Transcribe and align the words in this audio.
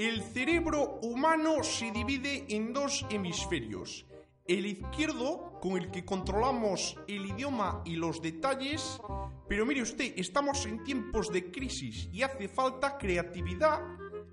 El 0.00 0.22
cerebro 0.22 0.98
humano 1.02 1.62
se 1.62 1.90
divide 1.90 2.46
en 2.48 2.72
dos 2.72 3.04
hemisferios. 3.10 4.06
El 4.46 4.64
izquierdo, 4.64 5.58
con 5.60 5.76
el 5.76 5.90
que 5.90 6.06
controlamos 6.06 6.96
el 7.06 7.26
idioma 7.26 7.82
y 7.84 7.96
los 7.96 8.22
detalles, 8.22 8.98
pero 9.46 9.66
mire 9.66 9.82
usted, 9.82 10.14
estamos 10.16 10.64
en 10.64 10.82
tiempos 10.84 11.30
de 11.30 11.50
crisis 11.50 12.08
y 12.10 12.22
hace 12.22 12.48
falta 12.48 12.96
creatividad, 12.96 13.82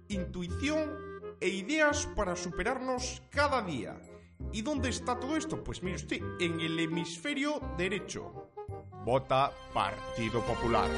intuición 0.07 0.89
e 1.41 1.49
ideas 1.49 2.07
para 2.15 2.37
superarnos 2.37 3.21
cada 3.29 3.61
día. 3.61 4.01
¿Y 4.53 4.61
dónde 4.61 4.87
está 4.87 5.19
todo 5.19 5.35
esto? 5.35 5.65
Pues 5.65 5.83
mire 5.83 5.97
usted, 5.97 6.21
en 6.39 6.61
el 6.61 6.79
hemisferio 6.79 7.59
derecho. 7.77 8.53
Vota 9.03 9.51
Partido 9.73 10.41
Popular. 10.45 10.89